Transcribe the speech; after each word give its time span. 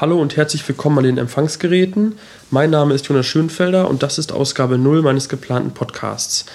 Hallo 0.00 0.18
und 0.18 0.34
herzlich 0.38 0.66
willkommen 0.66 0.96
an 0.96 1.04
den 1.04 1.18
Empfangsgeräten. 1.18 2.14
Mein 2.50 2.70
Name 2.70 2.94
ist 2.94 3.06
Jonas 3.06 3.26
Schönfelder 3.26 3.86
und 3.86 4.02
das 4.02 4.16
ist 4.16 4.32
Ausgabe 4.32 4.78
0 4.78 5.02
meines 5.02 5.28
geplanten 5.28 5.72
Podcasts. 5.72 6.46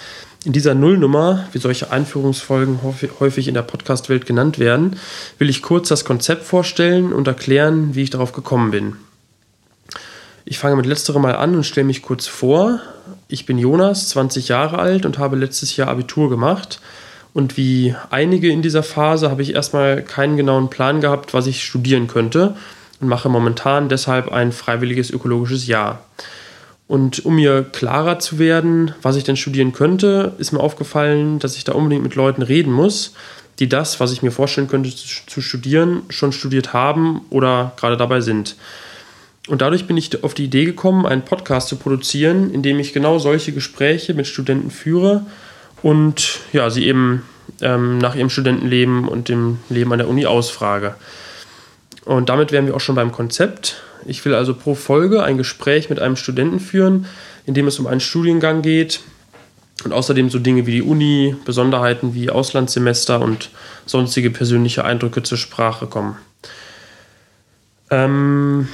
In 0.45 0.51
dieser 0.51 0.73
Nullnummer, 0.73 1.47
wie 1.51 1.59
solche 1.59 1.91
Einführungsfolgen 1.91 2.79
häufig 3.19 3.47
in 3.47 3.53
der 3.53 3.61
Podcast-Welt 3.61 4.25
genannt 4.25 4.57
werden, 4.57 4.97
will 5.37 5.47
ich 5.47 5.61
kurz 5.61 5.89
das 5.89 6.05
Konzept 6.05 6.43
vorstellen 6.43 7.13
und 7.13 7.27
erklären, 7.27 7.93
wie 7.93 8.01
ich 8.01 8.09
darauf 8.09 8.33
gekommen 8.33 8.71
bin. 8.71 8.95
Ich 10.43 10.57
fange 10.57 10.77
mit 10.77 10.87
letzterem 10.87 11.21
mal 11.21 11.35
an 11.35 11.53
und 11.53 11.65
stelle 11.65 11.85
mich 11.85 12.01
kurz 12.01 12.25
vor. 12.25 12.79
Ich 13.27 13.45
bin 13.45 13.59
Jonas, 13.59 14.09
20 14.09 14.47
Jahre 14.47 14.79
alt 14.79 15.05
und 15.05 15.19
habe 15.19 15.35
letztes 15.35 15.77
Jahr 15.77 15.89
Abitur 15.89 16.31
gemacht. 16.31 16.81
Und 17.35 17.57
wie 17.57 17.93
einige 18.09 18.49
in 18.49 18.63
dieser 18.63 18.81
Phase 18.81 19.29
habe 19.29 19.43
ich 19.43 19.53
erstmal 19.53 20.01
keinen 20.01 20.35
genauen 20.35 20.71
Plan 20.71 20.99
gehabt, 20.99 21.35
was 21.35 21.45
ich 21.45 21.63
studieren 21.63 22.07
könnte 22.07 22.55
und 23.05 23.09
mache 23.09 23.29
momentan 23.29 23.87
deshalb 23.87 24.31
ein 24.31 24.51
freiwilliges 24.51 25.11
ökologisches 25.11 25.67
Jahr. 25.67 26.03
Und 26.87 27.23
um 27.23 27.35
mir 27.35 27.63
klarer 27.63 28.17
zu 28.17 28.39
werden, 28.39 28.95
was 29.03 29.15
ich 29.15 29.23
denn 29.23 29.37
studieren 29.37 29.73
könnte, 29.73 30.33
ist 30.39 30.51
mir 30.51 30.59
aufgefallen, 30.59 31.37
dass 31.37 31.55
ich 31.55 31.63
da 31.63 31.73
unbedingt 31.73 32.01
mit 32.01 32.15
Leuten 32.15 32.41
reden 32.41 32.71
muss, 32.71 33.13
die 33.59 33.69
das, 33.69 33.99
was 33.99 34.11
ich 34.11 34.23
mir 34.23 34.31
vorstellen 34.31 34.67
könnte 34.67 34.89
zu 34.89 35.41
studieren, 35.41 36.01
schon 36.09 36.31
studiert 36.31 36.73
haben 36.73 37.21
oder 37.29 37.73
gerade 37.77 37.95
dabei 37.95 38.21
sind. 38.21 38.55
Und 39.47 39.61
dadurch 39.61 39.85
bin 39.85 39.97
ich 39.97 40.23
auf 40.23 40.33
die 40.33 40.45
Idee 40.45 40.65
gekommen, 40.65 41.05
einen 41.05 41.21
Podcast 41.21 41.67
zu 41.67 41.75
produzieren, 41.75 42.51
in 42.51 42.63
dem 42.63 42.79
ich 42.79 42.91
genau 42.91 43.19
solche 43.19 43.51
Gespräche 43.51 44.15
mit 44.15 44.25
Studenten 44.25 44.71
führe 44.71 45.27
und 45.83 46.39
ja, 46.53 46.71
sie 46.71 46.87
eben 46.87 47.21
ähm, 47.61 47.99
nach 47.99 48.15
ihrem 48.15 48.31
Studentenleben 48.31 49.07
und 49.07 49.29
dem 49.29 49.59
Leben 49.69 49.91
an 49.91 49.99
der 49.99 50.09
Uni 50.09 50.25
ausfrage. 50.25 50.95
Und 52.05 52.29
damit 52.29 52.51
wären 52.51 52.67
wir 52.67 52.75
auch 52.75 52.81
schon 52.81 52.95
beim 52.95 53.11
Konzept. 53.11 53.81
Ich 54.05 54.23
will 54.23 54.35
also 54.35 54.53
pro 54.53 54.75
Folge 54.75 55.23
ein 55.23 55.37
Gespräch 55.37 55.89
mit 55.89 55.99
einem 55.99 56.15
Studenten 56.15 56.59
führen, 56.59 57.07
in 57.45 57.55
dem 57.55 57.67
es 57.67 57.79
um 57.79 57.87
einen 57.87 57.99
Studiengang 57.99 58.61
geht 58.61 59.01
und 59.83 59.91
außerdem 59.91 60.29
so 60.29 60.39
Dinge 60.39 60.65
wie 60.67 60.71
die 60.71 60.81
Uni, 60.83 61.35
Besonderheiten 61.45 62.13
wie 62.13 62.29
Auslandssemester 62.29 63.19
und 63.21 63.49
sonstige 63.85 64.29
persönliche 64.29 64.85
Eindrücke 64.85 65.23
zur 65.23 65.37
Sprache 65.37 65.87
kommen. 65.87 66.17
Ähm, 67.89 68.67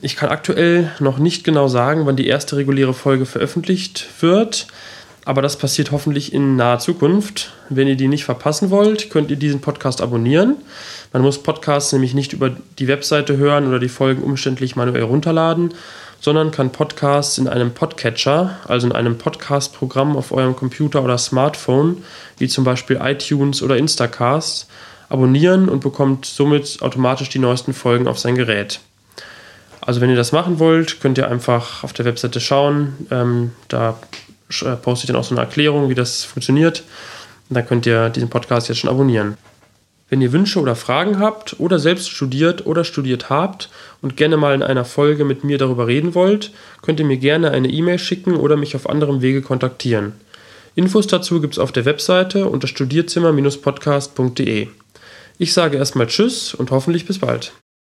ich 0.00 0.16
kann 0.16 0.28
aktuell 0.28 0.92
noch 1.00 1.18
nicht 1.18 1.44
genau 1.44 1.68
sagen, 1.68 2.06
wann 2.06 2.16
die 2.16 2.26
erste 2.26 2.56
reguläre 2.56 2.94
Folge 2.94 3.26
veröffentlicht 3.26 4.06
wird. 4.20 4.66
Aber 5.24 5.40
das 5.40 5.56
passiert 5.56 5.90
hoffentlich 5.90 6.32
in 6.34 6.56
naher 6.56 6.78
Zukunft. 6.78 7.52
Wenn 7.70 7.88
ihr 7.88 7.96
die 7.96 8.08
nicht 8.08 8.24
verpassen 8.24 8.70
wollt, 8.70 9.08
könnt 9.10 9.30
ihr 9.30 9.36
diesen 9.36 9.60
Podcast 9.60 10.02
abonnieren. 10.02 10.56
Man 11.12 11.22
muss 11.22 11.42
Podcasts 11.42 11.92
nämlich 11.92 12.12
nicht 12.12 12.32
über 12.32 12.50
die 12.78 12.88
Webseite 12.88 13.36
hören 13.36 13.66
oder 13.66 13.78
die 13.78 13.88
Folgen 13.88 14.22
umständlich 14.22 14.76
manuell 14.76 15.04
runterladen, 15.04 15.72
sondern 16.20 16.50
kann 16.50 16.72
Podcasts 16.72 17.38
in 17.38 17.48
einem 17.48 17.72
Podcatcher, 17.72 18.58
also 18.68 18.86
in 18.86 18.92
einem 18.92 19.16
Podcast-Programm 19.16 20.16
auf 20.16 20.32
eurem 20.32 20.56
Computer 20.56 21.02
oder 21.02 21.16
Smartphone, 21.16 22.04
wie 22.38 22.48
zum 22.48 22.64
Beispiel 22.64 22.98
iTunes 23.02 23.62
oder 23.62 23.76
Instacast, 23.78 24.68
abonnieren 25.08 25.68
und 25.68 25.80
bekommt 25.80 26.26
somit 26.26 26.78
automatisch 26.82 27.28
die 27.30 27.38
neuesten 27.38 27.72
Folgen 27.72 28.08
auf 28.08 28.18
sein 28.18 28.34
Gerät. 28.34 28.80
Also 29.80 30.00
wenn 30.00 30.08
ihr 30.08 30.16
das 30.16 30.32
machen 30.32 30.58
wollt, 30.58 31.00
könnt 31.00 31.18
ihr 31.18 31.30
einfach 31.30 31.84
auf 31.84 31.92
der 31.92 32.06
Webseite 32.06 32.40
schauen. 32.40 33.06
Ähm, 33.10 33.52
da 33.68 33.98
poste 34.82 35.04
ich 35.04 35.08
dann 35.08 35.16
auch 35.16 35.24
so 35.24 35.34
eine 35.34 35.42
Erklärung, 35.42 35.88
wie 35.88 35.94
das 35.94 36.24
funktioniert. 36.24 36.82
Und 37.48 37.56
dann 37.56 37.66
könnt 37.66 37.86
ihr 37.86 38.10
diesen 38.10 38.30
Podcast 38.30 38.68
jetzt 38.68 38.78
schon 38.78 38.90
abonnieren. 38.90 39.36
Wenn 40.10 40.20
ihr 40.20 40.32
Wünsche 40.32 40.60
oder 40.60 40.76
Fragen 40.76 41.18
habt 41.18 41.58
oder 41.58 41.78
selbst 41.78 42.10
studiert 42.10 42.66
oder 42.66 42.84
studiert 42.84 43.30
habt 43.30 43.70
und 44.02 44.16
gerne 44.16 44.36
mal 44.36 44.54
in 44.54 44.62
einer 44.62 44.84
Folge 44.84 45.24
mit 45.24 45.44
mir 45.44 45.56
darüber 45.58 45.86
reden 45.86 46.14
wollt, 46.14 46.52
könnt 46.82 47.00
ihr 47.00 47.06
mir 47.06 47.16
gerne 47.16 47.50
eine 47.50 47.68
E-Mail 47.68 47.98
schicken 47.98 48.36
oder 48.36 48.56
mich 48.56 48.76
auf 48.76 48.88
anderem 48.88 49.22
Wege 49.22 49.42
kontaktieren. 49.42 50.12
Infos 50.74 51.06
dazu 51.06 51.40
gibt 51.40 51.54
es 51.54 51.58
auf 51.58 51.72
der 51.72 51.84
Webseite 51.84 52.48
unter 52.48 52.68
studierzimmer-podcast.de. 52.68 54.68
Ich 55.38 55.52
sage 55.52 55.78
erstmal 55.78 56.06
Tschüss 56.06 56.54
und 56.54 56.70
hoffentlich 56.70 57.06
bis 57.06 57.18
bald. 57.18 57.52